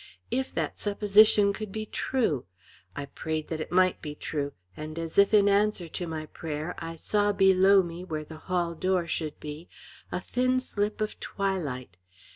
[0.31, 2.45] If that supposition could be true!
[2.95, 6.73] I prayed that it might be true, and as if in answer to my prayer
[6.79, 9.69] I saw below me where the hall door should be
[10.11, 11.97] a thin slip of twilight.